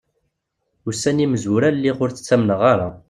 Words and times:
Ussan 0.89 1.23
imezwura 1.25 1.67
lliɣ 1.77 1.97
ur 2.03 2.11
t-ttamneɣ 2.11 2.61
ara. 2.71 2.87